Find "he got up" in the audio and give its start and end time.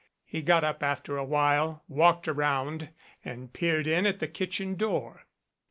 0.25-0.81